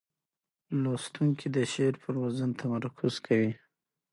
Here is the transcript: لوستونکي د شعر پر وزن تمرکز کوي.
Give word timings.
لوستونکي 0.81 1.47
د 1.55 1.57
شعر 1.73 1.93
پر 2.03 2.13
وزن 2.23 2.49
تمرکز 2.61 3.13
کوي. 3.25 3.51